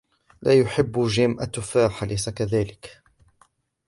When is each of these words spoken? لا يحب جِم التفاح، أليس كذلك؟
لا 0.41 0.53
يحب 0.59 1.03
جِم 1.03 1.37
التفاح، 1.41 2.03
أليس 2.03 2.29
كذلك؟ 2.29 2.89